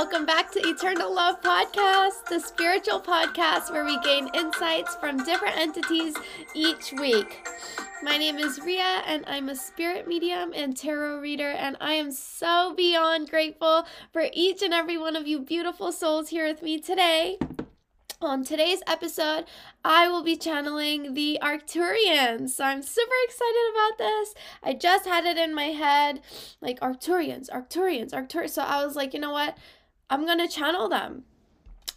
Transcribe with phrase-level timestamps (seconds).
[0.00, 5.58] welcome back to Eternal Love Podcast, the spiritual podcast where we gain insights from different
[5.58, 6.16] entities
[6.54, 7.46] each week.
[8.02, 12.12] My name is Ria, and I'm a spirit medium and tarot reader, and I am
[12.12, 16.80] so beyond grateful for each and every one of you beautiful souls here with me
[16.80, 17.36] today.
[18.22, 19.44] On today's episode,
[19.84, 22.50] I will be channeling the Arcturians.
[22.50, 24.34] So I'm super excited about this.
[24.62, 26.20] I just had it in my head
[26.60, 28.50] like Arcturians, Arcturians, Arcturians.
[28.50, 29.56] So I was like, you know what?
[30.10, 31.24] I'm going to channel them.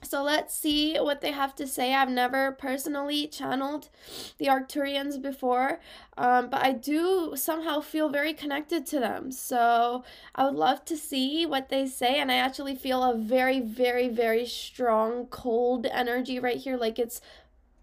[0.03, 1.93] So let's see what they have to say.
[1.93, 3.89] I've never personally channeled
[4.37, 5.79] the Arcturians before,
[6.17, 9.31] um, but I do somehow feel very connected to them.
[9.31, 10.03] So
[10.35, 12.19] I would love to see what they say.
[12.19, 16.77] And I actually feel a very, very, very strong cold energy right here.
[16.77, 17.21] Like it's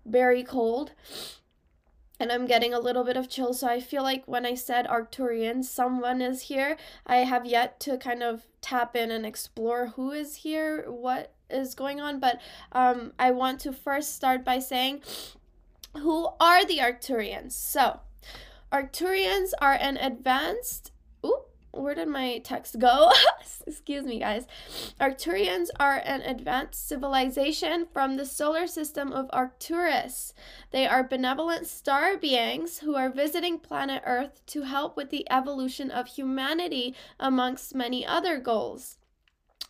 [0.04, 0.92] very cold
[2.21, 3.54] and I'm getting a little bit of chill.
[3.54, 6.77] So I feel like when I said Arcturian, someone is here.
[7.07, 11.74] I have yet to kind of tap in and explore who is here, what is
[11.74, 12.21] going on.
[12.21, 12.38] But
[12.73, 15.01] um, I want to first start by saying,
[15.96, 17.52] who are the Arcturians?
[17.52, 18.01] So,
[18.71, 20.93] Arcturians are an advanced.
[21.80, 23.10] Where did my text go?
[23.66, 24.46] Excuse me, guys.
[25.00, 30.34] Arcturians are an advanced civilization from the solar system of Arcturus.
[30.72, 35.90] They are benevolent star beings who are visiting planet Earth to help with the evolution
[35.90, 38.98] of humanity amongst many other goals.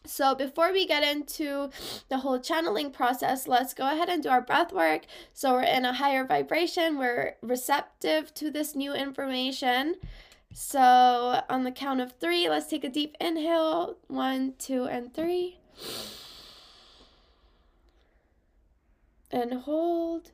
[0.06, 1.70] So before we get into
[2.08, 5.02] the whole channeling process, let's go ahead and do our breath work.
[5.34, 9.97] So we're in a higher vibration, we're receptive to this new information.
[10.53, 13.97] So on the count of three, let's take a deep inhale.
[14.09, 15.59] One, two, and three.
[19.31, 20.33] And hold.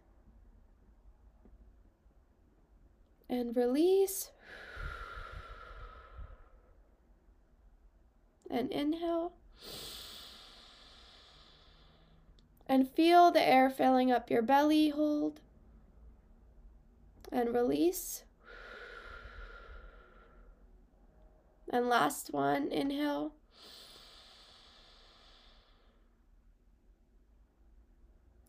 [3.28, 4.30] And release.
[8.50, 9.32] And inhale.
[12.68, 14.88] And feel the air filling up your belly.
[14.88, 15.40] Hold.
[17.30, 18.22] And release.
[21.72, 23.32] And last one, inhale.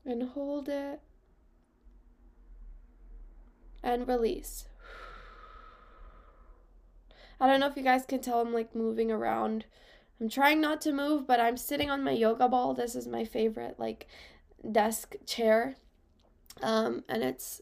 [0.06, 1.02] And hold it.
[3.84, 4.66] And release.
[7.40, 9.66] I don't know if you guys can tell I'm like moving around.
[10.20, 12.74] I'm trying not to move, but I'm sitting on my yoga ball.
[12.74, 14.08] This is my favorite like
[14.72, 15.76] desk chair.
[16.64, 17.62] Um, and it's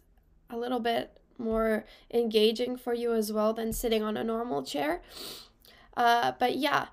[0.49, 1.83] a little bit more
[2.13, 5.01] engaging for you as well than sitting on a normal chair.
[5.95, 6.87] Uh, but yeah,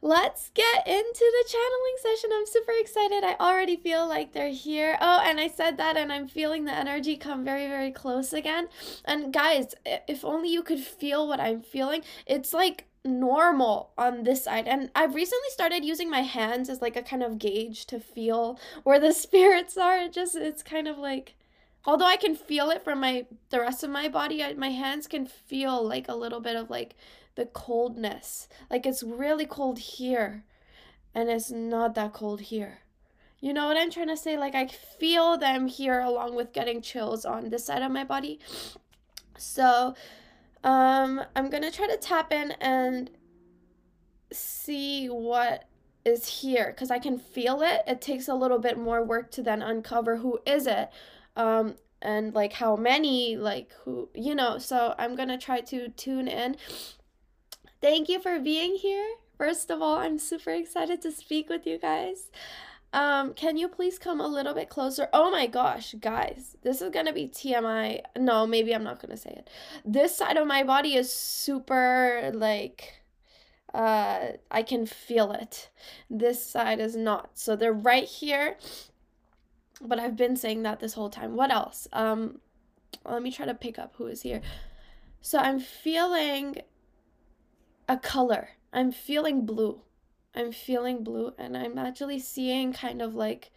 [0.00, 2.30] let's get into the channeling session.
[2.32, 3.24] I'm super excited.
[3.24, 4.96] I already feel like they're here.
[5.00, 8.68] Oh, and I said that, and I'm feeling the energy come very, very close again.
[9.04, 14.44] And guys, if only you could feel what I'm feeling, it's like normal on this
[14.44, 17.98] side and i've recently started using my hands as like a kind of gauge to
[17.98, 21.34] feel where the spirits are it just it's kind of like
[21.86, 25.06] although i can feel it from my the rest of my body I, my hands
[25.06, 26.96] can feel like a little bit of like
[27.38, 28.48] the coldness.
[28.68, 30.44] Like it's really cold here
[31.14, 32.80] and it's not that cold here.
[33.40, 34.36] You know what I'm trying to say?
[34.36, 38.40] Like I feel them here along with getting chills on this side of my body.
[39.38, 39.94] So
[40.64, 43.10] um I'm going to try to tap in and
[44.32, 45.64] see what
[46.04, 47.82] is here cuz I can feel it.
[47.86, 50.90] It takes a little bit more work to then uncover who is it.
[51.36, 56.28] Um and like how many like who you know so i'm gonna try to tune
[56.28, 56.56] in
[57.80, 59.06] Thank you for being here.
[59.36, 62.30] First of all, I'm super excited to speak with you guys.
[62.92, 65.08] Um, can you please come a little bit closer?
[65.12, 68.00] Oh my gosh, guys, this is gonna be TMI.
[68.16, 69.50] No, maybe I'm not gonna say it.
[69.84, 73.02] This side of my body is super like
[73.74, 75.70] uh I can feel it.
[76.10, 77.38] This side is not.
[77.38, 78.56] So they're right here.
[79.80, 81.36] But I've been saying that this whole time.
[81.36, 81.86] What else?
[81.92, 82.40] Um
[83.04, 84.40] let me try to pick up who is here.
[85.20, 86.62] So I'm feeling
[87.88, 88.50] a color.
[88.72, 89.82] I'm feeling blue.
[90.34, 93.50] I'm feeling blue and I'm actually seeing kind of like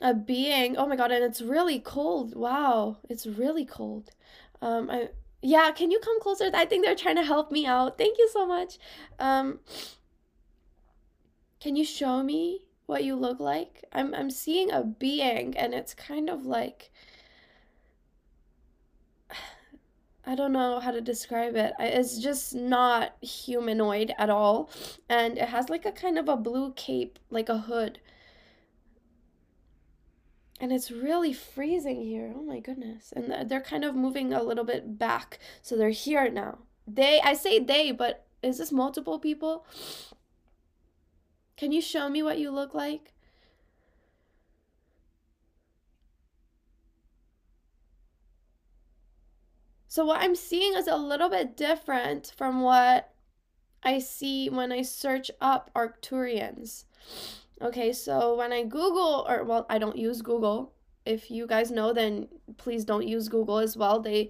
[0.00, 0.76] a being.
[0.76, 2.36] Oh my god, and it's really cold.
[2.36, 4.10] Wow, it's really cold.
[4.60, 5.08] Um I
[5.42, 6.50] yeah, can you come closer?
[6.52, 7.98] I think they're trying to help me out.
[7.98, 8.78] Thank you so much.
[9.18, 9.60] Um
[11.60, 13.84] Can you show me what you look like?
[13.92, 16.90] I'm I'm seeing a being and it's kind of like
[20.28, 21.72] I don't know how to describe it.
[21.78, 24.68] It's just not humanoid at all.
[25.08, 28.00] And it has like a kind of a blue cape, like a hood.
[30.60, 32.32] And it's really freezing here.
[32.34, 33.12] Oh my goodness.
[33.14, 35.38] And they're kind of moving a little bit back.
[35.62, 36.58] So they're here now.
[36.88, 39.64] They, I say they, but is this multiple people?
[41.56, 43.12] Can you show me what you look like?
[49.96, 53.14] So what I'm seeing is a little bit different from what
[53.82, 56.84] I see when I search up Arcturians.
[57.62, 60.74] Okay, so when I Google, or well, I don't use Google.
[61.06, 62.28] If you guys know, then
[62.58, 63.98] please don't use Google as well.
[63.98, 64.28] They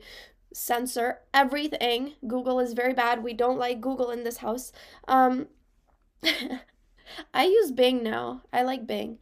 [0.55, 2.13] censor everything.
[2.29, 3.25] Google is very bad.
[3.25, 4.71] We don't like Google in this house.
[5.09, 5.49] Um,
[7.35, 8.43] I use Bing now.
[8.53, 9.19] I like Bing.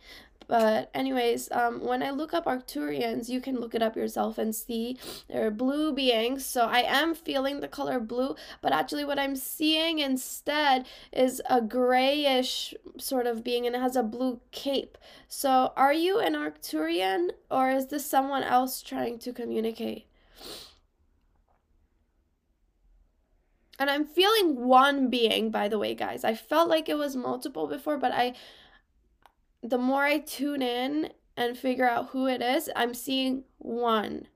[0.47, 4.55] But anyways, um, when I look up Arcturians, you can look it up yourself and
[4.55, 4.99] see
[5.29, 6.45] they're blue beings.
[6.45, 11.61] So I am feeling the color blue, but actually what I'm seeing instead is a
[11.61, 14.99] grayish sort of being and it has a blue cape.
[15.29, 20.07] So are you an Arcturian or is this someone else trying to communicate?
[23.79, 26.23] And I'm feeling one being, by the way, guys.
[26.25, 28.35] I felt like it was multiple before, but I
[29.65, 34.29] the more I tune in and figure out who it is, I'm seeing one.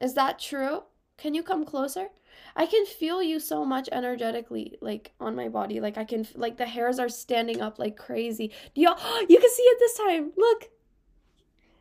[0.00, 0.84] Is that true?
[1.16, 2.06] Can you come closer?
[2.54, 5.80] I can feel you so much energetically, like on my body.
[5.80, 8.52] Like I can, like the hairs are standing up like crazy.
[8.74, 8.98] Do y'all?
[9.28, 10.32] You can see it this time.
[10.36, 10.70] Look.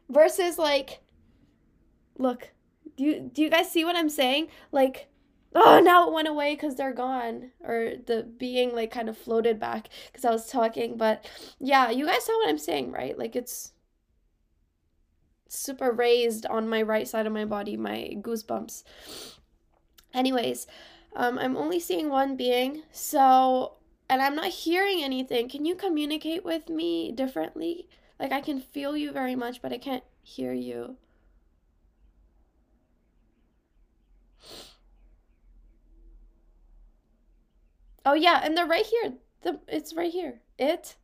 [0.10, 1.02] Versus like,
[2.18, 2.50] look.
[2.96, 4.48] Do you do you guys see what I'm saying?
[4.72, 5.08] Like
[5.60, 9.60] oh now it went away because they're gone or the being like kind of floated
[9.60, 11.28] back because i was talking but
[11.60, 13.18] yeah you guys saw what i'm saying right?
[13.18, 13.72] Like it's
[15.50, 18.84] super raised on my right side of my body my goosebumps.
[20.14, 20.68] Anyways
[21.16, 23.78] um, i'm only seeing one being so
[24.10, 25.50] and i'm not hearing anything.
[25.50, 27.90] Can you communicate with me differently?
[28.20, 30.98] Like i can feel you very much but i can't hear you
[38.08, 39.16] Oh yeah, and they're right here.
[39.42, 40.40] The it's right here.
[40.58, 40.96] It.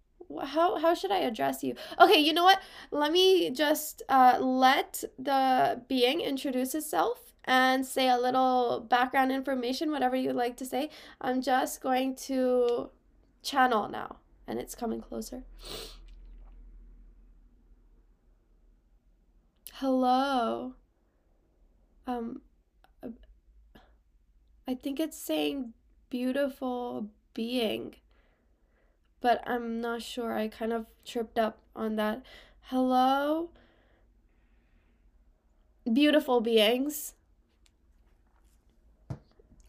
[0.41, 1.75] How how should I address you?
[2.00, 2.61] Okay, you know what?
[2.91, 9.91] Let me just uh, let the being introduce itself and say a little background information,
[9.91, 10.89] whatever you'd like to say.
[11.19, 12.89] I'm just going to
[13.41, 15.44] channel now, and it's coming closer.
[19.73, 20.75] Hello.
[22.07, 22.44] Um,
[24.65, 25.73] I think it's saying
[26.13, 27.95] beautiful being.
[29.19, 30.38] But I'm not sure.
[30.38, 32.21] I kind of tripped up on that.
[32.65, 33.50] Hello?
[35.92, 37.15] Beautiful beings.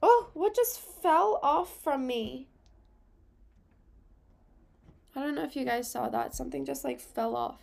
[0.03, 2.49] Oh, what just fell off from me?
[5.17, 6.35] I don't know if you guys saw that.
[6.35, 7.63] Something just like fell off.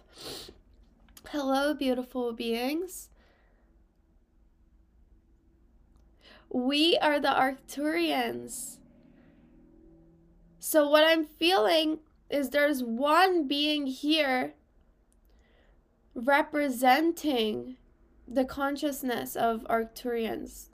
[1.29, 3.09] Hello, beautiful beings.
[6.53, 8.79] We are the Arcturians.
[10.59, 11.99] So, what I'm feeling
[12.29, 14.53] is there's one being here
[16.13, 17.77] representing
[18.27, 20.67] the consciousness of Arcturians.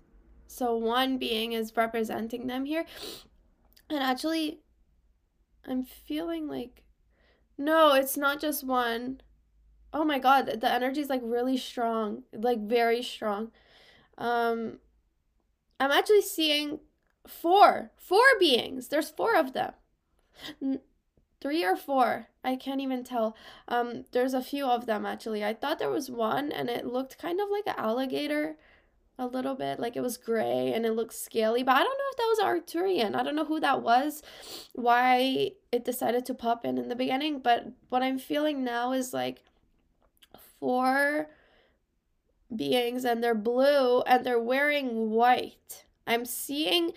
[0.47, 2.85] So, one being is representing them here.
[3.87, 4.61] And actually,
[5.67, 6.83] I'm feeling like,
[7.55, 9.21] no, it's not just one.
[9.93, 13.51] Oh my god, the energy is like really strong, like very strong.
[14.17, 14.79] Um,
[15.79, 16.79] I'm actually seeing
[17.27, 18.87] four, four beings.
[18.87, 19.73] There's four of them.
[21.41, 22.29] Three or four.
[22.43, 23.35] I can't even tell.
[23.67, 25.43] Um, there's a few of them actually.
[25.43, 28.55] I thought there was one and it looked kind of like an alligator
[29.19, 32.11] a little bit like it was gray and it looked scaly but i don't know
[32.11, 34.21] if that was arcturian i don't know who that was
[34.73, 39.13] why it decided to pop in in the beginning but what i'm feeling now is
[39.13, 39.41] like
[40.59, 41.29] four
[42.55, 45.85] beings and they're blue and they're wearing white.
[46.05, 46.93] I'm seeing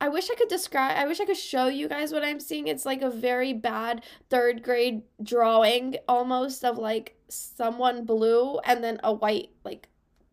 [0.00, 2.66] I wish I could describe I wish I could show you guys what I'm seeing.
[2.66, 8.98] It's like a very bad third grade drawing almost of like someone blue and then
[9.04, 9.88] a white like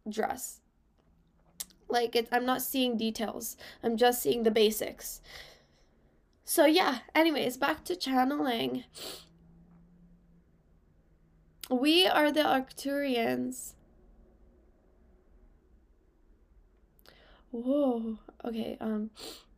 [0.10, 0.62] dress.
[1.88, 3.58] Like it I'm not seeing details.
[3.84, 5.22] I'm just seeing the basics.
[6.46, 8.86] So yeah, anyways, back to channeling.
[11.70, 13.74] We are the Arcturians.
[17.52, 18.18] Whoa.
[18.46, 18.78] Okay.
[18.80, 19.10] Um.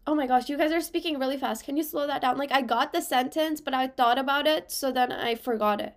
[0.07, 1.63] Oh my gosh, you guys are speaking really fast.
[1.63, 2.37] Can you slow that down?
[2.37, 5.95] Like I got the sentence, but I thought about it, so then I forgot it.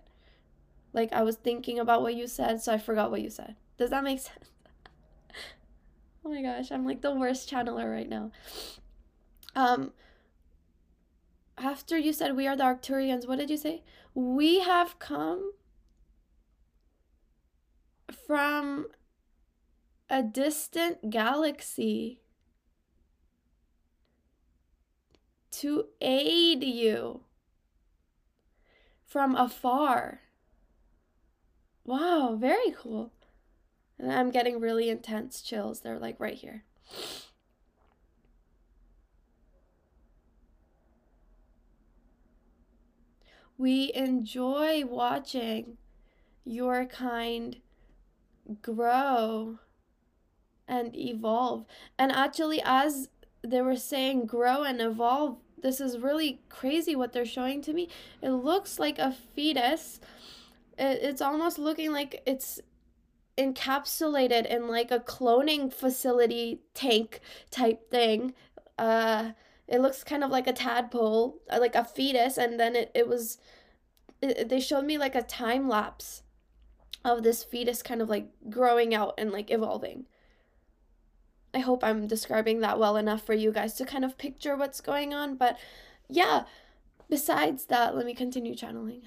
[0.93, 3.55] Like I was thinking about what you said, so I forgot what you said.
[3.77, 4.51] Does that make sense?
[6.23, 8.31] oh my gosh, I'm like the worst channeler right now.
[9.55, 9.91] Um
[11.57, 13.83] after you said we are the Arcturians, what did you say?
[14.13, 15.51] We have come
[18.27, 18.87] from
[20.09, 22.21] a distant galaxy
[25.51, 27.21] to aid you.
[29.15, 30.19] from afar.
[31.85, 33.13] Wow, very cool.
[33.97, 35.79] And I'm getting really intense chills.
[35.79, 36.65] They're like right here.
[43.57, 45.77] We enjoy watching
[46.43, 47.61] your kind
[48.61, 49.59] grow
[50.67, 51.65] and evolve.
[51.97, 53.09] And actually, as
[53.43, 57.89] they were saying, grow and evolve, this is really crazy what they're showing to me.
[58.21, 59.99] It looks like a fetus.
[60.77, 62.59] it's almost looking like it's
[63.37, 67.19] encapsulated in like a cloning facility tank
[67.51, 68.33] type thing.
[68.77, 69.31] Uh,
[69.67, 73.07] it looks kind of like a tadpole, uh, like a fetus, and then it, it
[73.07, 73.37] was.
[74.21, 76.23] It, they showed me like a time lapse
[77.03, 80.05] of this fetus kind of like growing out and like evolving.
[81.55, 84.81] I hope I'm describing that well enough for you guys to kind of picture what's
[84.81, 85.35] going on.
[85.37, 85.57] But
[86.09, 86.43] yeah,
[87.09, 89.03] besides that, let me continue channeling.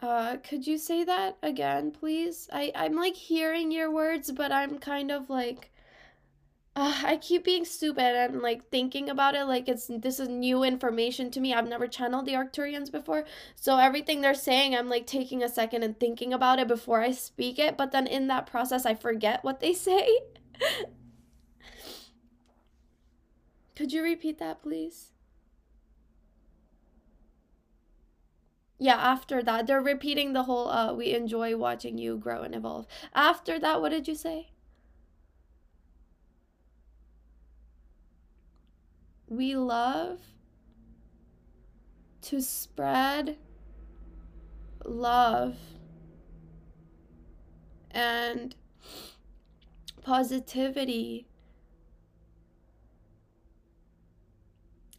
[0.00, 2.48] Uh, could you say that again, please?
[2.52, 5.70] I, I'm like hearing your words, but I'm kind of like
[6.80, 10.62] uh, I keep being stupid and like thinking about it like it's this is new
[10.62, 11.52] information to me.
[11.52, 13.24] I've never channeled the Arcturians before.
[13.54, 17.10] So everything they're saying, I'm like taking a second and thinking about it before I
[17.12, 20.08] speak it, but then in that process I forget what they say.
[23.76, 25.12] Could you repeat that, please?
[28.78, 32.86] Yeah, after that, they're repeating the whole uh we enjoy watching you grow and evolve.
[33.14, 34.48] After that, what did you say?
[39.30, 40.18] We love
[42.20, 43.36] to spread
[44.84, 45.56] love
[47.92, 48.56] and
[50.02, 51.28] positivity.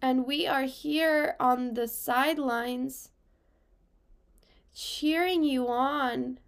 [0.02, 3.12] And we are here on the sidelines
[4.74, 6.40] cheering you on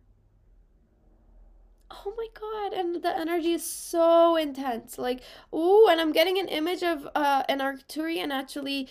[2.06, 5.22] oh my god and the energy is so intense like
[5.52, 8.88] oh and i'm getting an image of uh an arcturian actually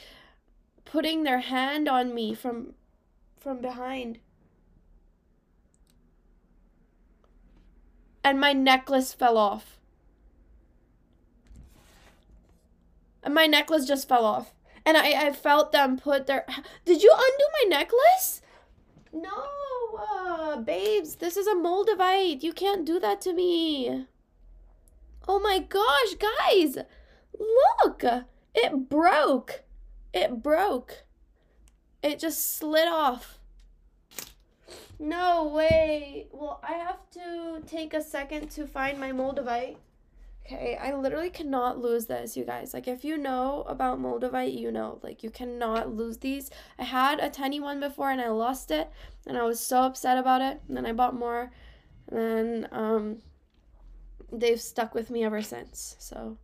[0.85, 2.75] putting their hand on me from
[3.39, 4.19] from behind.
[8.25, 9.79] And my necklace fell off.
[13.25, 14.53] And my necklace just fell off.
[14.85, 16.45] And i i felt them put their
[16.85, 18.43] did you undo my necklace?
[19.13, 19.45] No
[19.99, 22.43] uh, babes, this is a Moldavite.
[22.43, 24.07] You can't do that to me.
[25.29, 26.79] Oh my gosh, guys.
[27.39, 28.05] Look.
[28.55, 29.63] It broke.
[30.13, 31.05] It broke.
[32.03, 33.39] It just slid off.
[34.99, 36.27] No way.
[36.33, 39.77] Well, I have to take a second to find my Moldavite.
[40.45, 42.75] Okay, I literally cannot lose this, you guys.
[42.75, 44.99] Like, if you know about Moldavite, you know.
[45.03, 46.51] Like, you cannot lose these.
[46.79, 48.91] I had a tiny one before and I lost it,
[49.27, 50.61] and I was so upset about it.
[50.67, 51.53] And then I bought more,
[52.09, 53.19] and then um,
[54.33, 55.95] they've stuck with me ever since.
[56.01, 56.39] So,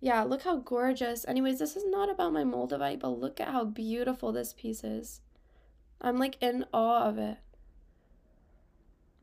[0.00, 1.24] yeah, look how gorgeous.
[1.26, 5.20] Anyways, this is not about my Moldavite, but look at how beautiful this piece is.
[6.02, 7.38] I'm like in awe of it.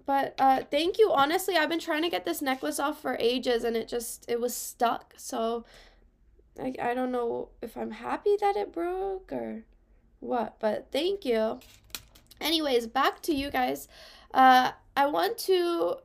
[0.10, 1.12] But uh, thank you.
[1.12, 4.42] Honestly, I've been trying to get this necklace off for ages and it just, it
[4.42, 5.14] was stuck.
[5.18, 5.66] So
[6.60, 9.66] I, I don't know if I'm happy that it broke or
[10.20, 11.60] what, but thank you.
[12.42, 13.88] Anyways, back to you guys.
[14.34, 15.98] Uh, I want to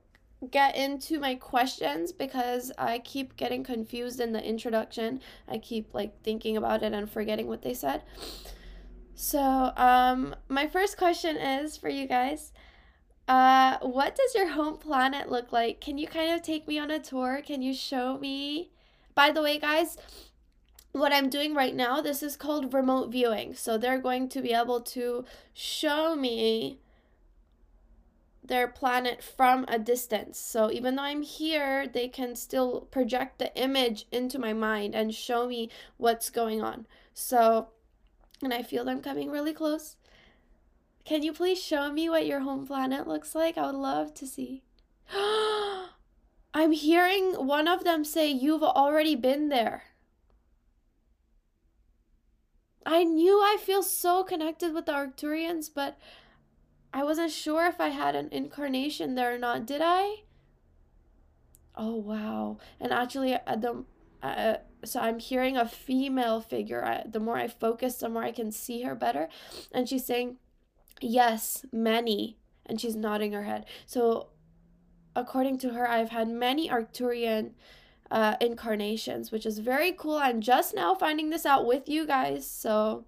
[0.50, 5.22] get into my questions because I keep getting confused in the introduction.
[5.48, 8.02] I keep like thinking about it and forgetting what they said.
[9.14, 12.52] So, um, my first question is for you guys.
[13.26, 15.80] Uh, what does your home planet look like?
[15.80, 17.40] Can you kind of take me on a tour?
[17.44, 18.70] Can you show me?
[19.14, 19.96] By the way, guys,
[20.92, 23.54] what I'm doing right now, this is called remote viewing.
[23.54, 26.78] So they're going to be able to show me
[28.44, 30.38] their planet from a distance.
[30.38, 35.14] So even though I'm here, they can still project the image into my mind and
[35.14, 36.86] show me what's going on.
[37.14, 37.68] So,
[38.42, 39.96] and I feel them coming really close.
[41.04, 43.58] Can you please show me what your home planet looks like?
[43.58, 44.62] I would love to see.
[46.54, 49.82] I'm hearing one of them say, You've already been there.
[52.86, 55.98] I knew I feel so connected with the Arcturians, but
[56.92, 59.66] I wasn't sure if I had an incarnation there or not.
[59.66, 60.22] Did I?
[61.76, 62.58] Oh, wow.
[62.80, 63.84] And actually, uh, the.
[64.22, 66.82] Uh, so I'm hearing a female figure.
[66.84, 69.28] I, the more I focus, the more I can see her better.
[69.72, 70.36] And she's saying,
[71.00, 72.38] Yes, many.
[72.66, 73.66] And she's nodding her head.
[73.86, 74.28] So
[75.14, 77.52] according to her, I've had many Arcturian
[78.10, 80.16] uh, incarnations, which is very cool.
[80.16, 83.04] I'm just now finding this out with you guys, so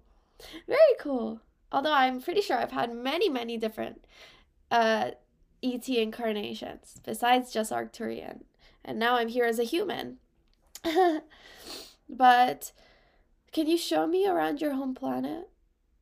[0.67, 1.41] very cool.
[1.71, 4.05] Although I'm pretty sure I've had many, many different
[4.71, 5.11] uh,
[5.63, 8.43] ET incarnations besides just Arcturian.
[8.85, 10.17] And now I'm here as a human.
[12.09, 12.71] but
[13.51, 15.49] can you show me around your home planet?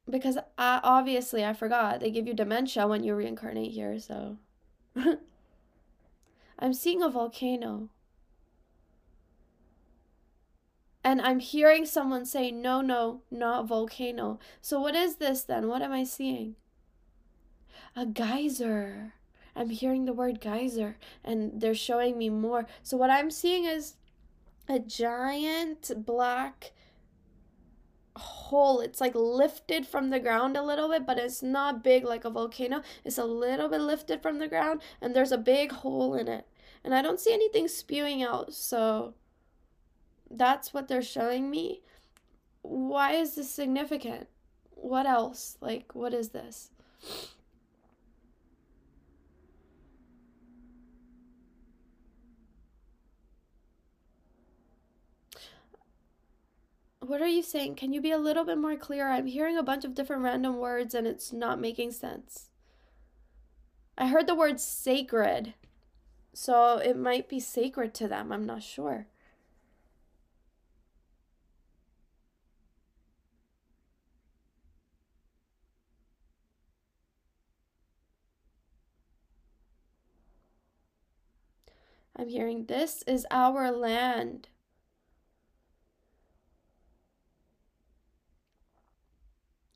[0.09, 1.99] Because I, obviously I forgot.
[1.99, 4.37] They give you dementia when you reincarnate here, so.
[6.59, 7.89] I'm seeing a volcano.
[11.03, 14.39] And I'm hearing someone say, no, no, not volcano.
[14.61, 15.67] So what is this then?
[15.67, 16.55] What am I seeing?
[17.95, 19.13] A geyser.
[19.55, 22.65] I'm hearing the word geyser and they're showing me more.
[22.81, 23.95] So what I'm seeing is
[24.67, 26.73] a giant black
[28.17, 28.79] hole.
[28.79, 32.29] It's like lifted from the ground a little bit, but it's not big like a
[32.29, 32.81] volcano.
[33.03, 36.47] It's a little bit lifted from the ground and there's a big hole in it.
[36.83, 39.15] And I don't see anything spewing out, so
[40.29, 41.81] that's what they're showing me.
[42.61, 44.27] Why is this significant?
[44.71, 45.57] What else?
[45.61, 46.69] Like, what is this?
[57.07, 57.75] What are you saying?
[57.75, 59.09] Can you be a little bit more clear?
[59.09, 62.49] I'm hearing a bunch of different random words and it's not making sense.
[63.95, 65.53] I heard the word sacred,
[66.33, 68.31] so it might be sacred to them.
[68.31, 69.05] I'm not sure.
[82.15, 84.47] I'm hearing this is our land.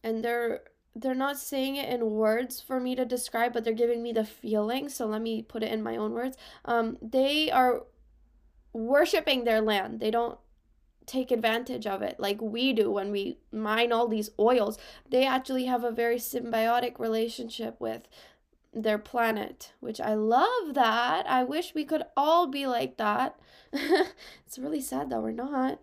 [0.03, 0.61] And they're
[0.95, 4.25] they're not saying it in words for me to describe, but they're giving me the
[4.25, 4.89] feeling.
[4.89, 6.35] So let me put it in my own words.
[6.65, 7.83] Um, they are
[8.73, 9.99] worshiping their land.
[9.99, 10.37] They don't
[11.05, 14.77] take advantage of it like we do when we mine all these oils.
[15.09, 18.07] They actually have a very symbiotic relationship with
[18.73, 21.27] their planet, which I love that.
[21.27, 23.39] I wish we could all be like that.
[23.73, 25.79] it's really sad that we're not.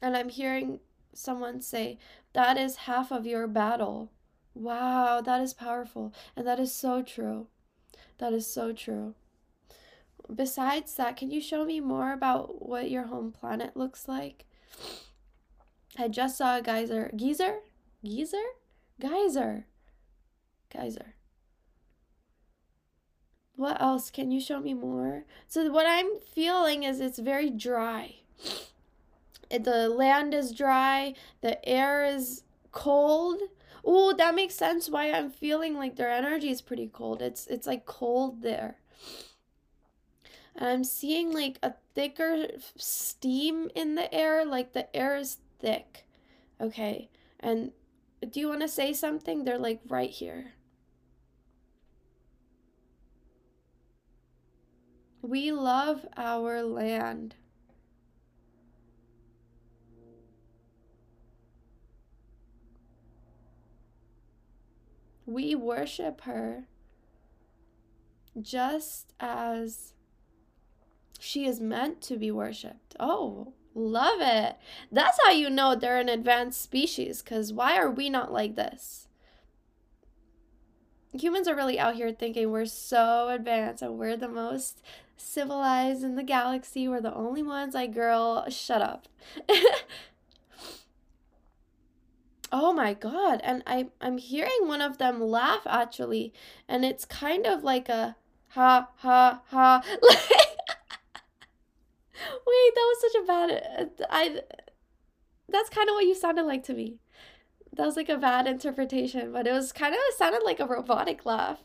[0.00, 0.80] And I'm hearing
[1.12, 1.98] someone say,
[2.32, 4.10] that is half of your battle.
[4.54, 6.12] Wow, that is powerful.
[6.36, 7.46] And that is so true.
[8.18, 9.14] That is so true.
[10.34, 14.44] Besides that, can you show me more about what your home planet looks like?
[15.96, 17.10] I just saw a geyser.
[17.16, 17.58] Geyser?
[18.04, 18.44] Geyser?
[19.00, 19.66] Geyser.
[20.70, 21.14] Geyser.
[23.56, 24.10] What else?
[24.10, 25.24] Can you show me more?
[25.48, 28.16] So, what I'm feeling is it's very dry.
[29.50, 33.40] The land is dry, the air is cold.
[33.84, 37.22] Oh, that makes sense why I'm feeling like their energy is pretty cold.
[37.22, 38.78] It's it's like cold there.
[40.54, 46.04] And I'm seeing like a thicker steam in the air, like the air is thick.
[46.60, 47.08] Okay.
[47.40, 47.70] And
[48.28, 49.44] do you want to say something?
[49.44, 50.54] They're like right here.
[55.22, 57.36] We love our land.
[65.28, 66.64] We worship her
[68.40, 69.92] just as
[71.18, 72.96] she is meant to be worshiped.
[72.98, 74.56] Oh, Love it.
[74.90, 79.06] That's how you know they're an advanced species, because why are we not like this?
[81.12, 84.82] Humans are really out here thinking we're so advanced and we're the most
[85.16, 86.88] civilized in the galaxy.
[86.88, 87.74] We're the only ones.
[87.74, 89.06] Like, girl, shut up.
[92.52, 93.40] oh my god.
[93.44, 96.32] And I, I'm hearing one of them laugh actually.
[96.68, 98.16] And it's kind of like a
[98.48, 99.82] ha ha ha.
[102.46, 103.90] Wait, that was such a bad.
[104.10, 104.40] I.
[105.48, 106.98] That's kind of what you sounded like to me.
[107.74, 111.24] That was like a bad interpretation, but it was kind of sounded like a robotic
[111.24, 111.60] laugh.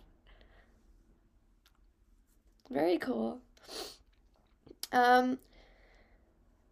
[2.69, 3.39] Very cool.
[4.91, 5.39] Um.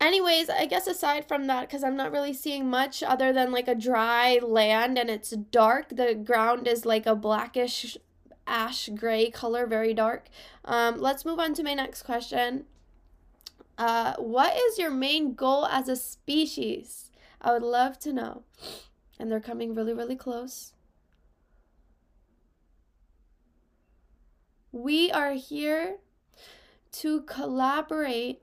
[0.02, 3.68] Anyways, I guess aside from that, because I'm not really seeing much other than like
[3.68, 5.90] a dry land and it's dark.
[5.90, 7.98] The ground is like a blackish
[8.48, 10.28] ash gray color, very dark.
[10.66, 12.66] Um, let's move on to my next question.
[13.78, 17.12] Uh, what is your main goal as a species?
[17.40, 18.42] I would love to know.
[19.20, 20.74] And they're coming really, really close.
[24.72, 25.98] We are here
[26.94, 28.42] to collaborate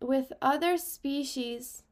[0.00, 1.82] with other species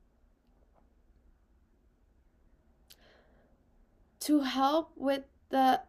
[4.21, 5.81] to help with the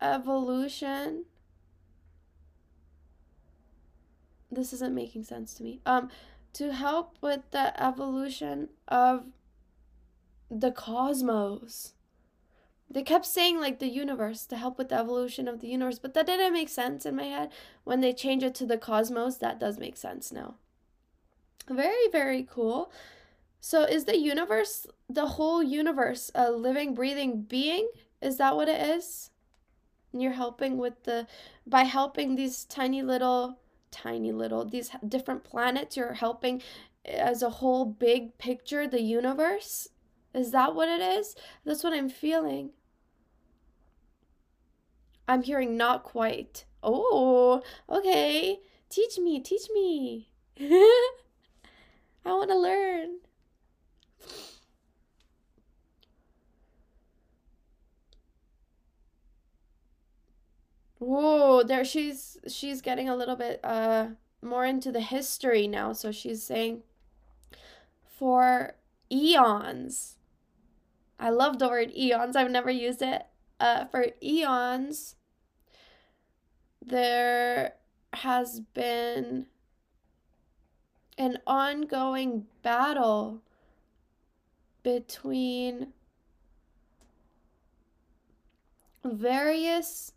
[0.00, 1.24] evolution.
[4.50, 5.80] This isn't making sense to me.
[5.84, 6.10] Um
[6.54, 9.26] to help with the evolution of
[10.50, 11.92] the cosmos.
[12.90, 16.14] They kept saying like the universe to help with the evolution of the universe but
[16.14, 17.50] that didn't make sense in my head.
[17.84, 20.54] When they change it to the cosmos that does make sense now
[21.70, 22.90] very very cool.
[23.60, 27.88] So is the universe the whole universe a living breathing being?
[28.20, 29.30] Is that what it is?
[30.12, 31.26] And you're helping with the
[31.66, 33.58] by helping these tiny little
[33.90, 36.62] tiny little these different planets you're helping
[37.04, 39.88] eh, as a whole big picture the universe?
[40.34, 41.34] Is that what it is?
[41.64, 42.70] That's what i'm feeling.
[45.26, 46.64] I'm hearing not quite.
[46.82, 48.60] Oh okay.
[48.88, 50.28] Teach me teach me
[52.24, 53.18] i want to learn
[60.98, 64.08] Whoa, there she's she's getting a little bit uh
[64.42, 65.92] more into the history now.
[65.92, 66.82] So she's saying
[68.18, 68.74] for
[69.10, 70.16] eons.
[71.18, 72.36] I love the word eons.
[72.36, 73.26] I've never used it.
[73.60, 75.16] Uh for eons
[76.84, 77.74] there
[78.12, 79.46] has been
[81.18, 83.42] an ongoing battle
[84.82, 85.88] between
[89.04, 90.12] various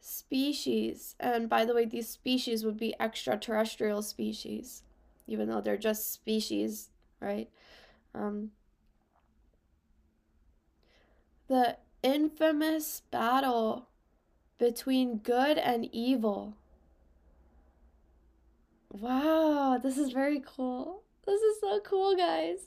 [0.00, 1.16] species.
[1.18, 4.82] And by the way, these species would be extraterrestrial species,
[5.26, 7.50] even though they're just species, right?
[8.14, 8.52] Um,
[11.48, 13.88] the infamous battle
[14.58, 16.56] between good and evil.
[19.00, 21.02] Wow, this is very cool.
[21.24, 22.66] This is so cool, guys.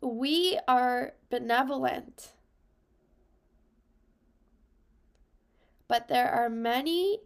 [0.00, 2.32] We are benevolent.
[5.88, 7.20] But there are many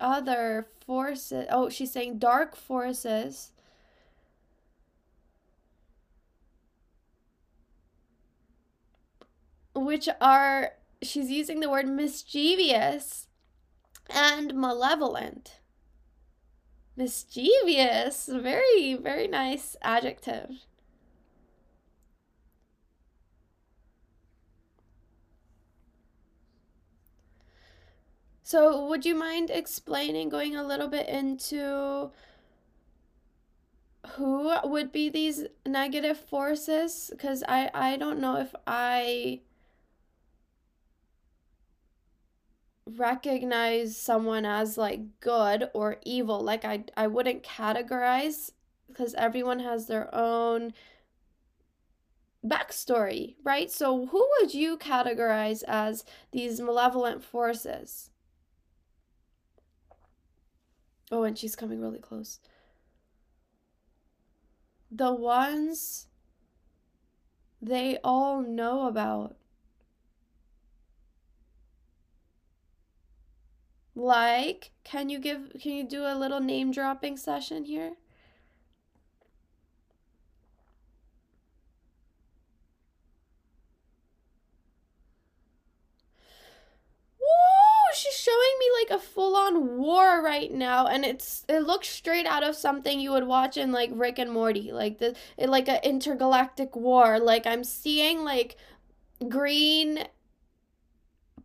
[0.00, 1.46] other forces.
[1.50, 3.52] Oh, she's saying dark forces.
[9.74, 13.26] Which are, she's using the word mischievous
[14.12, 15.60] and malevolent.
[16.96, 20.66] Mischievous, very, very nice adjective.
[28.52, 32.10] So, would you mind explaining, going a little bit into
[34.16, 37.08] who would be these negative forces?
[37.10, 39.40] Because I, I don't know if I
[42.86, 46.40] recognize someone as like good or evil.
[46.40, 48.50] Like, I, I wouldn't categorize
[48.88, 50.72] because everyone has their own
[52.44, 53.70] backstory, right?
[53.70, 58.10] So, who would you categorize as these malevolent forces?
[61.10, 62.40] Oh, and she's coming really close.
[64.90, 66.06] The ones
[67.60, 69.36] they all know about.
[73.94, 77.96] Like, can you give can you do a little name dropping session here?
[87.94, 92.42] she's showing me like a full-on war right now and it's it looks straight out
[92.42, 96.74] of something you would watch in like Rick and Morty like the like an intergalactic
[96.74, 98.56] war like I'm seeing like
[99.28, 100.04] green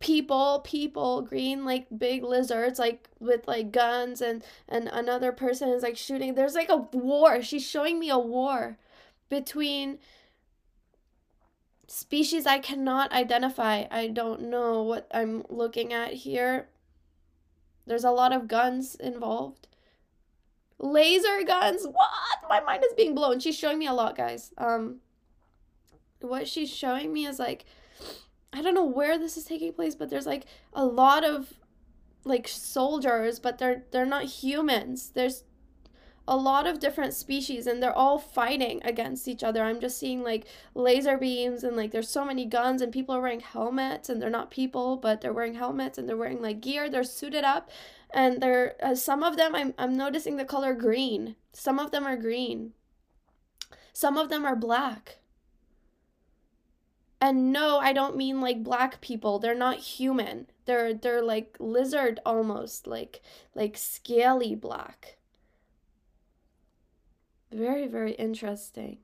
[0.00, 5.82] people people green like big lizards like with like guns and and another person is
[5.82, 8.78] like shooting there's like a war she's showing me a war
[9.28, 9.98] between
[11.90, 13.86] Species I cannot identify.
[13.90, 16.68] I don't know what I'm looking at here.
[17.86, 19.68] There's a lot of guns involved.
[20.78, 21.86] Laser guns?
[21.86, 22.10] What?
[22.46, 23.40] My mind is being blown.
[23.40, 24.52] She's showing me a lot, guys.
[24.58, 24.96] Um,
[26.20, 27.64] what she's showing me is like,
[28.52, 31.54] I don't know where this is taking place, but there's like a lot of
[32.24, 35.10] like soldiers, but they're they're not humans.
[35.14, 35.44] There's
[36.28, 39.62] a lot of different species and they're all fighting against each other.
[39.62, 43.22] I'm just seeing like laser beams and like there's so many guns and people are
[43.22, 46.90] wearing helmets and they're not people, but they're wearing helmets and they're wearing like gear.
[46.90, 47.70] They're suited up
[48.12, 51.34] and they're uh, some of them I'm I'm noticing the color green.
[51.54, 52.72] Some of them are green.
[53.94, 55.18] Some of them are black.
[57.20, 59.38] And no, I don't mean like black people.
[59.38, 60.46] They're not human.
[60.66, 63.22] They're they're like lizard almost, like
[63.54, 65.18] like scaly black.
[67.50, 68.98] Very, very interesting.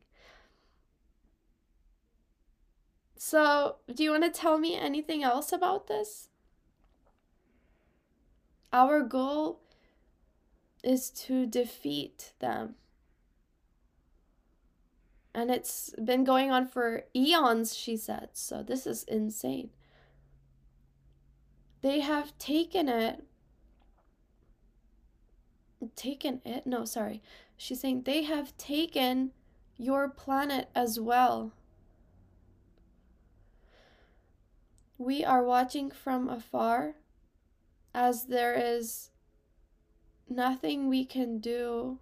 [3.17, 6.29] So, do you want to tell me anything else about this?
[8.73, 9.61] Our goal
[10.83, 12.75] is to defeat them.
[15.35, 18.31] And it's been going on for eons, she said.
[18.35, 19.71] So, this is insane.
[21.83, 23.25] They have taken it.
[25.97, 26.67] Taken it?
[26.67, 27.21] No, sorry.
[27.57, 29.33] She's saying they have taken
[29.77, 31.53] your planet as well.
[34.97, 36.95] We are watching from afar
[37.93, 39.11] as there is
[40.29, 41.99] nothing we can do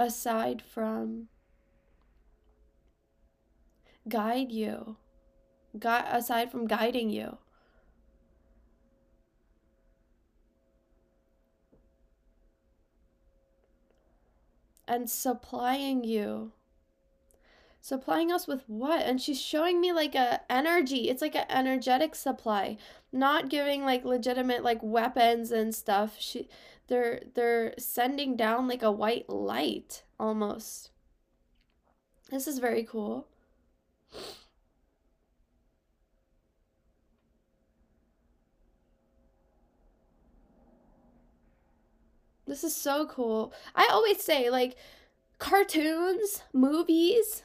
[0.00, 1.28] aside from
[4.08, 4.96] guide you,
[5.78, 7.36] Gu- aside from guiding you.
[14.88, 16.52] And supplying you.
[17.82, 19.02] Supplying us with what?
[19.02, 21.08] And she's showing me like a energy.
[21.08, 22.76] It's like an energetic supply.
[23.12, 26.16] Not giving like legitimate like weapons and stuff.
[26.18, 26.48] She
[26.90, 30.90] they're they're sending down like a white light almost.
[32.30, 33.26] This is very cool.
[42.46, 43.52] This is so cool.
[43.74, 44.76] I always say like
[45.38, 47.42] cartoons movies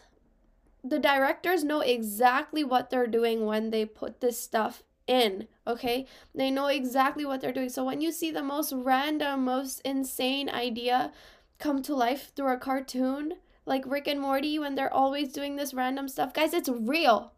[0.83, 6.05] the directors know exactly what they're doing when they put this stuff in, okay?
[6.33, 7.69] They know exactly what they're doing.
[7.69, 11.11] So when you see the most random, most insane idea
[11.59, 15.73] come to life through a cartoon, like Rick and Morty, when they're always doing this
[15.73, 17.33] random stuff, guys, it's real.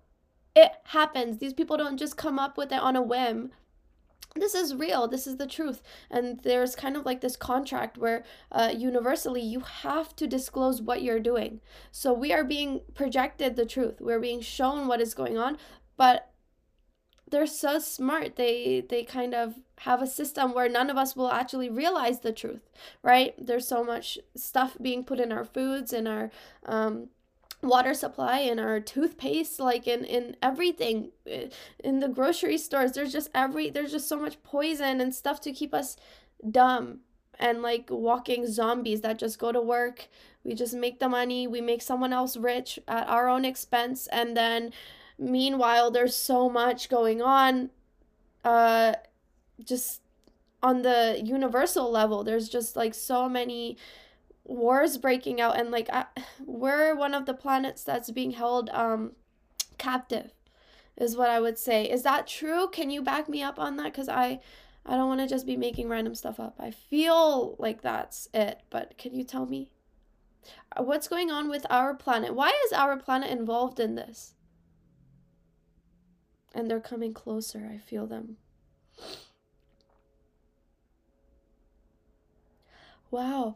[0.55, 1.37] It happens.
[1.37, 3.51] These people don't just come up with it on a whim
[4.39, 8.23] this is real this is the truth and there's kind of like this contract where
[8.51, 11.59] uh, universally you have to disclose what you're doing
[11.91, 15.57] so we are being projected the truth we're being shown what is going on
[15.95, 16.31] but
[17.29, 18.35] they're so smart.
[18.35, 22.31] They they kind of have a system where none of us will actually realize the
[22.33, 22.67] truth
[23.03, 23.33] right?
[23.37, 26.31] There's so much stuff being put in our foods in our
[26.65, 27.09] um,
[27.63, 31.11] water supply and our toothpaste like in in everything
[31.83, 32.91] in the grocery stores.
[32.91, 35.97] There's just every there's just so much poison and stuff to keep us
[36.49, 36.99] dumb
[37.39, 40.07] and like walking zombies that just go to work.
[40.43, 41.47] We just make the money.
[41.47, 44.07] We make someone else rich at our own expense.
[44.07, 44.71] And then
[45.17, 47.69] meanwhile there's so much going on
[48.43, 48.93] uh
[49.63, 50.01] just
[50.61, 53.77] on the universal level there's just like so many
[54.43, 56.05] wars breaking out and like I,
[56.45, 59.11] we're one of the planets that's being held um
[59.77, 60.31] captive
[60.97, 61.85] is what I would say.
[61.85, 62.67] Is that true?
[62.69, 64.39] Can you back me up on that cuz I
[64.85, 66.55] I don't want to just be making random stuff up.
[66.59, 69.69] I feel like that's it, but can you tell me
[70.77, 72.33] what's going on with our planet?
[72.33, 74.33] Why is our planet involved in this?
[76.57, 77.69] And they're coming closer.
[77.73, 78.35] I feel them.
[83.09, 83.55] Wow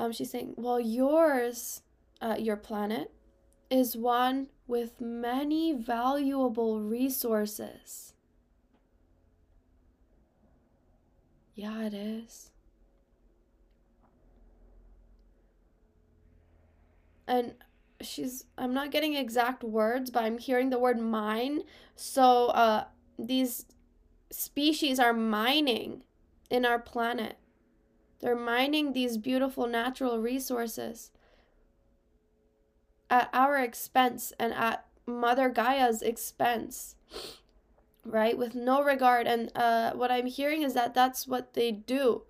[0.00, 1.82] um, she's saying, well, yours,
[2.22, 3.12] uh, your planet,
[3.68, 8.14] is one with many valuable resources.
[11.54, 12.50] Yeah, it is.
[17.28, 17.54] And
[18.00, 21.62] she's, I'm not getting exact words, but I'm hearing the word mine.
[21.96, 22.84] So, uh,
[23.18, 23.66] these
[24.30, 26.04] species are mining
[26.48, 27.36] in our planet.
[28.20, 31.10] They're mining these beautiful natural resources
[33.08, 36.94] at our expense and at Mother Gaia's expense,
[38.04, 38.38] right?
[38.38, 39.26] With no regard.
[39.26, 42.22] And uh, what I'm hearing is that that's what they do.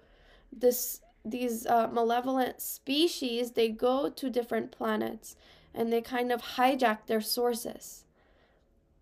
[0.52, 5.36] This these uh, malevolent species they go to different planets
[5.74, 8.04] and they kind of hijack their sources.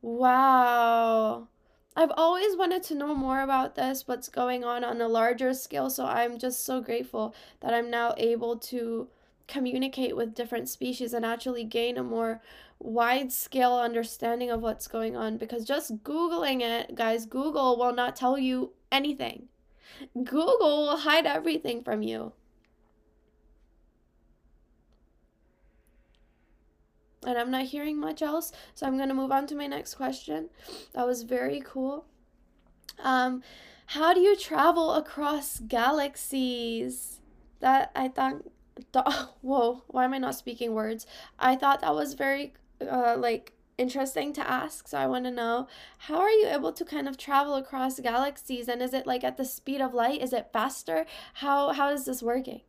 [0.03, 1.49] Wow.
[1.97, 5.91] I've always wanted to know more about this, what's going on on a larger scale.
[5.91, 9.09] So I'm just so grateful that I'm now able to
[9.49, 12.41] communicate with different species and actually gain a more
[12.79, 15.39] wide scale understanding of what's going on.
[15.39, 19.49] Because just Googling it, guys, Google will not tell you anything.
[20.15, 22.33] Google will hide everything from you.
[27.29, 28.53] And I'm not hearing much else.
[28.75, 30.49] So I'm going to move on to my next question.
[30.95, 32.07] That was very cool.
[33.03, 33.43] Um,
[33.87, 37.21] how do you travel across galaxies?
[37.61, 38.43] That I thought,
[38.93, 39.05] th-
[39.43, 41.07] whoa, why am I not speaking words?
[41.39, 44.89] I thought that was very, uh, like, interesting to ask.
[44.89, 48.69] So I want to know how are you able to kind of travel across galaxies
[48.69, 50.21] and is it like at the speed of light?
[50.21, 51.07] Is it faster?
[51.35, 52.63] How how is this working?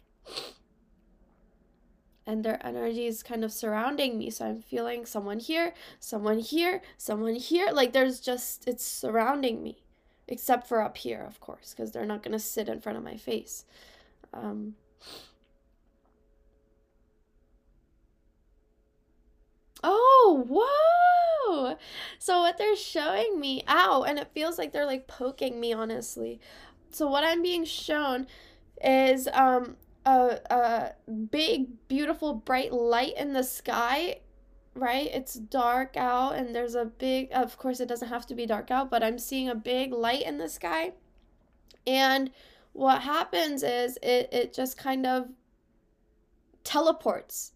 [2.29, 4.29] And their energy is kind of surrounding me.
[4.29, 7.71] So I'm feeling someone here, someone here, someone here.
[7.71, 9.81] Like there's just, it's surrounding me,
[10.27, 13.03] except for up here, of course, because they're not going to sit in front of
[13.03, 13.65] my face.
[14.31, 14.75] Um,
[19.83, 21.77] oh, whoa!
[22.19, 26.39] So what they're showing me, ow, and it feels like they're like poking me, honestly.
[26.91, 28.27] So what I'm being shown
[28.83, 34.19] is um a, a big, beautiful, bright light in the sky,
[34.73, 35.09] right?
[35.13, 38.71] It's dark out, and there's a big, of course, it doesn't have to be dark
[38.71, 40.93] out, but I'm seeing a big light in the sky.
[41.85, 42.31] And
[42.73, 45.27] what happens is it, it just kind of
[46.63, 47.53] teleports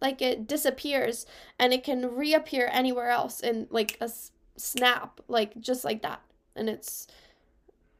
[0.00, 1.26] like it disappears
[1.58, 4.10] and it can reappear anywhere else in like a
[4.56, 6.20] snap like just like that
[6.54, 7.06] and it's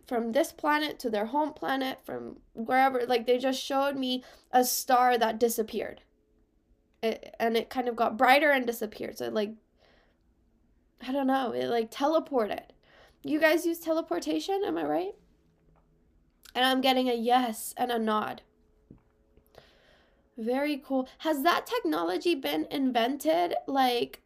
[0.06, 3.04] from this planet to their home planet, from wherever.
[3.06, 6.02] Like they just showed me a star that disappeared.
[7.02, 9.18] It, and it kind of got brighter and disappeared.
[9.18, 9.52] So like
[11.06, 12.64] I don't know, it like teleported.
[13.22, 15.14] You guys use teleportation, am I right?
[16.54, 18.42] And I'm getting a yes and a nod.
[20.38, 21.08] Very cool.
[21.18, 24.22] Has that technology been invented like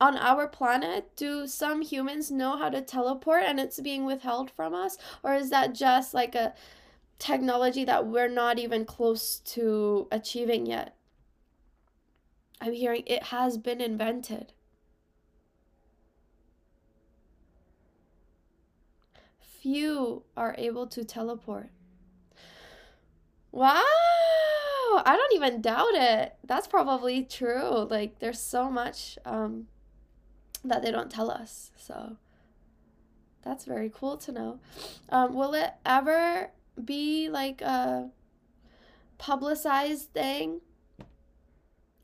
[0.00, 4.74] on our planet, do some humans know how to teleport and it's being withheld from
[4.74, 4.96] us?
[5.22, 6.54] Or is that just like a
[7.18, 10.96] technology that we're not even close to achieving yet?
[12.60, 14.52] I'm hearing it has been invented.
[19.60, 21.68] Few are able to teleport.
[23.52, 23.82] Wow!
[25.04, 26.34] I don't even doubt it.
[26.44, 27.86] That's probably true.
[27.90, 29.66] Like, there's so much um,
[30.64, 31.70] that they don't tell us.
[31.76, 32.16] So
[33.42, 34.60] that's very cool to know.
[35.08, 36.50] Um, will it ever
[36.82, 38.10] be like a
[39.18, 40.60] publicized thing?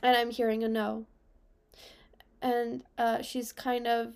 [0.01, 1.07] And I'm hearing a no.
[2.41, 4.15] And uh, she's kind of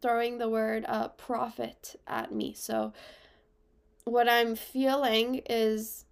[0.00, 2.54] throwing the word uh, profit at me.
[2.54, 2.92] So
[4.04, 6.04] what I'm feeling is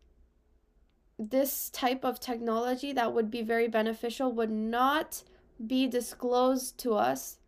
[1.19, 5.25] this type of technology that would be very beneficial would not
[5.67, 7.39] be disclosed to us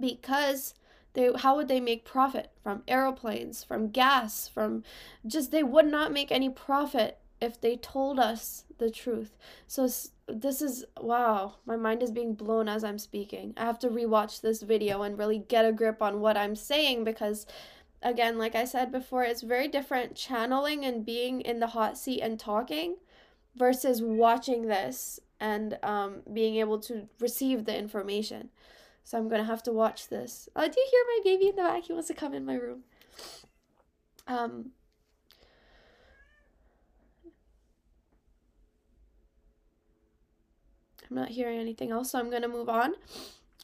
[0.00, 0.74] because
[1.14, 2.50] they how would they make profit?
[2.62, 4.82] From aeroplanes from gas from
[5.26, 9.36] just they would not make any profit if they told us the truth.
[9.66, 9.88] So
[10.26, 13.54] this is wow my mind is being blown as i'm speaking.
[13.56, 17.04] I have to rewatch this video and really get a grip on what i'm saying
[17.04, 17.46] because
[18.02, 22.20] again like i said before it's very different channeling and being in the hot seat
[22.20, 22.96] and talking
[23.56, 28.50] versus watching this and um, being able to receive the information
[29.04, 30.48] so I'm gonna have to watch this.
[30.56, 31.84] Oh, do you hear my baby in the back?
[31.84, 32.84] He wants to come in my room.
[34.26, 34.70] Um.
[41.10, 42.94] I'm not hearing anything else, so I'm gonna move on.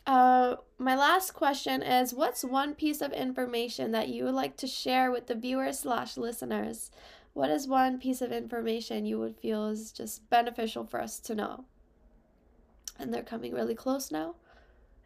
[0.07, 4.67] Uh, my last question is What's one piece of information that you would like to
[4.67, 6.91] share with the viewers slash listeners?
[7.33, 11.35] What is one piece of information you would feel is just beneficial for us to
[11.35, 11.65] know?
[12.99, 14.35] And they're coming really close now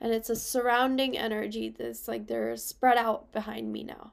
[0.00, 4.12] and it's a surrounding energy that's like they're spread out behind me now.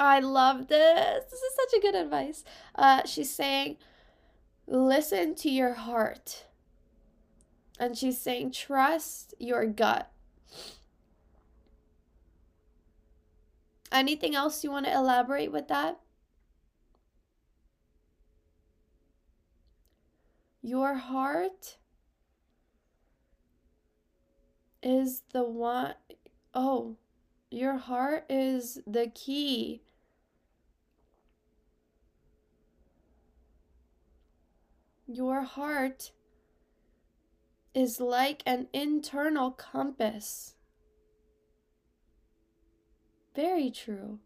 [0.00, 1.24] I love this.
[1.24, 2.44] This is such a good advice.
[2.74, 3.78] Uh, she's saying,
[4.66, 6.44] listen to your heart.
[7.80, 10.10] And she's saying, trust your gut.
[13.90, 15.98] Anything else you want to elaborate with that?
[20.62, 21.76] Your heart
[24.82, 25.94] is the one
[26.54, 26.96] oh,
[27.50, 29.82] your heart is the key.
[35.06, 36.12] Your heart
[37.74, 40.54] is like an internal compass.
[43.34, 44.18] Very true.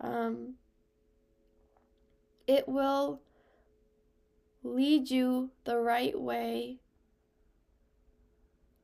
[0.00, 0.54] Um,
[2.46, 3.20] it will
[4.74, 6.78] lead you the right way.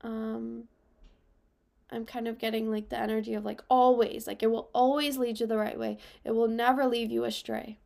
[0.02, 0.64] Um,
[1.90, 5.40] I'm kind of getting like the energy of like always, like it will always lead
[5.40, 5.98] you the right way.
[6.24, 7.78] It will never leave you astray.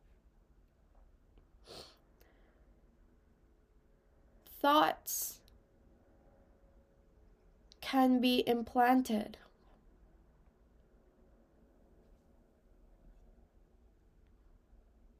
[4.61, 5.39] Thoughts
[7.81, 9.37] can be implanted.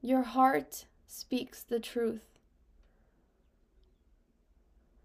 [0.02, 2.39] Your heart speaks the truth.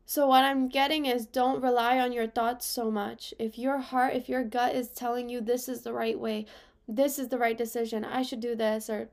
[0.08, 3.34] So, what I'm getting is don't rely on your thoughts so much.
[3.40, 6.46] If your heart, if your gut is telling you this is the right way,
[6.88, 8.06] this is the right decision.
[8.06, 9.10] I should do this or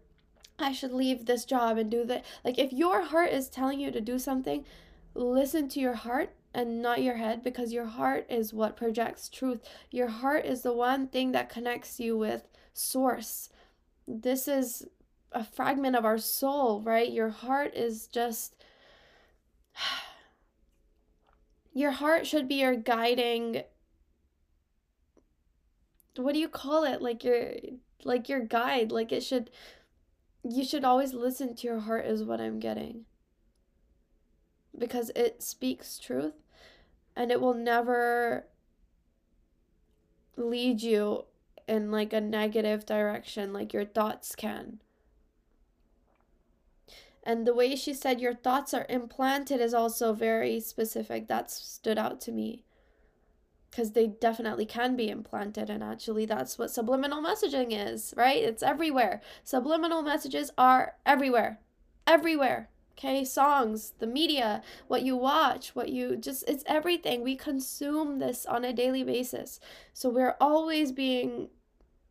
[0.58, 2.26] I should leave this job and do that.
[2.44, 4.66] Like if your heart is telling you to do something,
[5.14, 9.60] listen to your heart and not your head because your heart is what projects truth.
[9.90, 13.48] Your heart is the one thing that connects you with source.
[14.06, 14.86] This is
[15.32, 17.10] a fragment of our soul, right?
[17.10, 18.54] Your heart is just
[21.72, 23.62] your heart should be your guiding
[26.16, 27.00] what do you call it?
[27.00, 27.52] Like your
[28.04, 28.92] like your guide.
[28.92, 29.50] Like it should
[30.42, 33.04] you should always listen to your heart is what I'm getting.
[34.76, 36.34] Because it speaks truth
[37.14, 38.46] and it will never
[40.36, 41.24] lead you
[41.68, 44.80] in like a negative direction like your thoughts can.
[47.24, 51.28] And the way she said your thoughts are implanted is also very specific.
[51.28, 52.64] That stood out to me.
[53.70, 55.70] Because they definitely can be implanted.
[55.70, 58.42] And actually, that's what subliminal messaging is, right?
[58.42, 59.22] It's everywhere.
[59.44, 61.60] Subliminal messages are everywhere.
[62.06, 62.68] Everywhere.
[62.98, 67.22] Okay, songs, the media, what you watch, what you just, it's everything.
[67.22, 69.58] We consume this on a daily basis.
[69.94, 71.48] So we're always being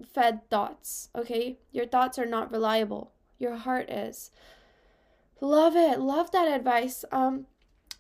[0.04, 1.60] fed thoughts, okay?
[1.72, 4.32] Your thoughts are not reliable, your heart is.
[5.42, 6.00] Love it.
[6.00, 7.04] Love that advice.
[7.12, 7.48] Um,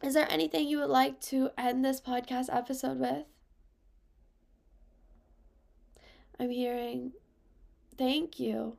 [0.04, 3.26] is there anything you would like to end this podcast episode with?
[6.40, 7.14] I'm hearing
[7.98, 8.78] thank you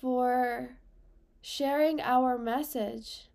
[0.00, 0.78] for
[1.40, 3.28] sharing our message.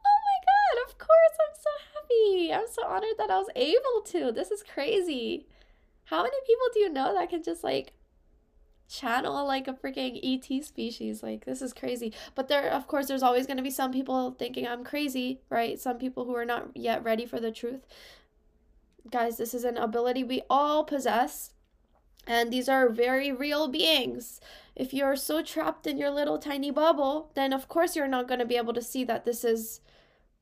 [0.00, 2.52] Oh my god, of course, I'm so happy.
[2.52, 4.32] I'm so honored that I was able to.
[4.32, 5.46] This is crazy.
[6.04, 7.92] How many people do you know that can just like
[8.88, 11.22] channel like a freaking ET species.
[11.22, 12.12] Like this is crazy.
[12.34, 15.78] But there of course there's always going to be some people thinking I'm crazy, right?
[15.78, 17.86] Some people who are not yet ready for the truth.
[19.10, 21.52] Guys, this is an ability we all possess.
[22.26, 24.40] And these are very real beings.
[24.74, 28.40] If you're so trapped in your little tiny bubble, then of course you're not going
[28.40, 29.80] to be able to see that this is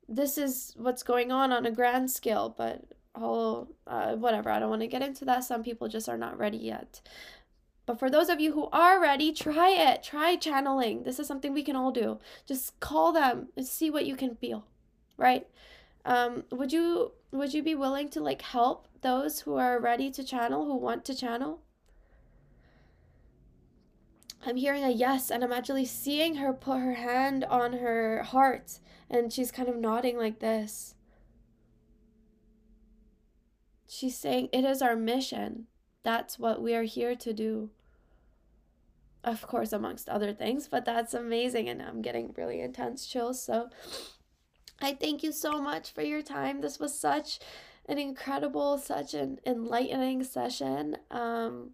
[0.07, 2.83] this is what's going on on a grand scale, but
[3.15, 4.49] all uh, whatever.
[4.49, 5.43] I don't want to get into that.
[5.43, 7.01] Some people just are not ready yet.
[7.85, 10.03] But for those of you who are ready, try it.
[10.03, 11.03] Try channeling.
[11.03, 12.19] This is something we can all do.
[12.47, 14.65] Just call them and see what you can feel,
[15.17, 15.47] right?
[16.03, 20.23] Um, would you would you be willing to like help those who are ready to
[20.23, 21.61] channel, who want to channel?
[24.45, 28.79] I'm hearing a yes, and I'm actually seeing her put her hand on her heart,
[29.09, 30.93] and she's kind of nodding like this.
[33.87, 35.65] She's saying, It is our mission.
[36.03, 37.71] That's what we are here to do.
[39.25, 41.67] Of course, amongst other things, but that's amazing.
[41.67, 43.41] And I'm getting really intense chills.
[43.41, 43.69] So
[44.79, 46.61] I thank you so much for your time.
[46.61, 47.39] This was such
[47.89, 50.97] an incredible, such an enlightening session.
[51.09, 51.71] Um,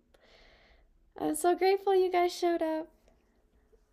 [1.19, 2.87] I'm so grateful you guys showed up.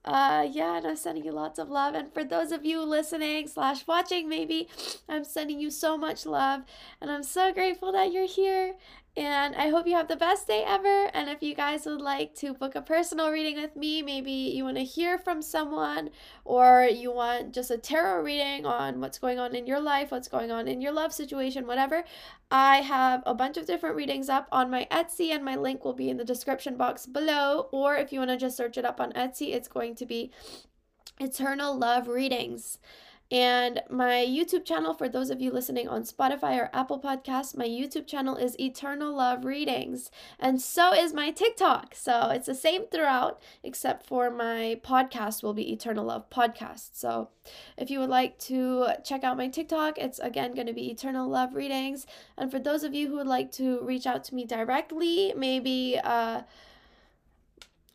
[0.05, 1.95] Uh, yeah, and I'm sending you lots of love.
[1.95, 4.69] And for those of you listening slash watching, maybe
[5.09, 6.63] I'm sending you so much love.
[7.01, 8.77] And I'm so grateful that you're here.
[9.19, 11.11] And I hope you have the best day ever.
[11.13, 14.63] And if you guys would like to book a personal reading with me, maybe you
[14.63, 16.11] want to hear from someone
[16.45, 20.29] or you want just a tarot reading on what's going on in your life, what's
[20.29, 22.05] going on in your love situation, whatever,
[22.53, 25.95] I have a bunch of different readings up on my Etsy, and my link will
[25.95, 27.69] be in the description box below.
[27.73, 30.31] Or if you want to just search it up on Etsy, it's going to be
[31.19, 32.79] Eternal Love Readings.
[33.31, 37.67] And my YouTube channel, for those of you listening on Spotify or Apple Podcasts, my
[37.69, 40.11] YouTube channel is Eternal Love Readings.
[40.39, 41.95] And so is my TikTok.
[41.95, 46.91] So it's the same throughout, except for my podcast will be Eternal Love Podcast.
[46.95, 47.29] So
[47.77, 51.29] if you would like to check out my TikTok, it's again going to be Eternal
[51.29, 52.07] Love Readings.
[52.39, 56.01] And for those of you who would like to reach out to me directly, maybe,
[56.03, 56.43] uh,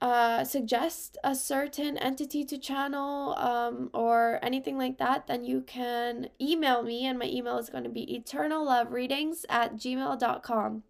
[0.04, 6.28] uh, suggest a certain entity to channel um, or anything like that, then you can
[6.42, 10.84] email me, and my email is going to be eternallovereadings at gmail.com.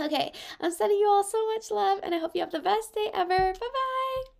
[0.00, 2.94] Okay, I'm sending you all so much love, and I hope you have the best
[2.94, 3.36] day ever.
[3.52, 4.35] Bye bye.